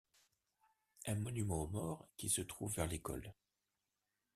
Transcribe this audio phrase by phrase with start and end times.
[1.05, 3.35] Un monument aux morts qui se trouve vers l'école.